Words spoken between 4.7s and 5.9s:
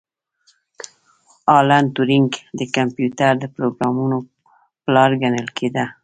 پلار ګڼل کیده